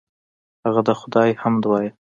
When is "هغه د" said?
0.65-0.89